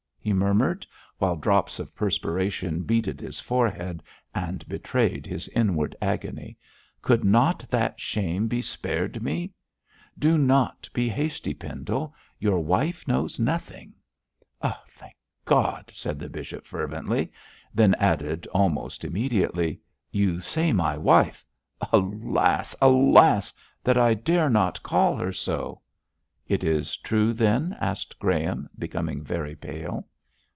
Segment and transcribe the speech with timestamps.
[0.23, 0.85] he murmured,
[1.17, 4.03] while drops of perspiration beaded his forehead
[4.35, 6.55] and betrayed his inward agony.
[7.01, 9.51] 'Could not that shame be spared me?'
[10.19, 13.95] 'Do not be hasty, Pendle, your wife knows nothing.'
[14.61, 17.31] 'Thank God!' said the bishop, fervently;
[17.73, 19.81] then added, almost immediately,
[20.11, 21.43] 'You say my wife.
[21.91, 22.75] Alas!
[22.79, 23.53] alas!
[23.83, 25.81] that I dare not call her so.'
[26.47, 30.05] 'It is true, then?' asked Graham, becoming very pale.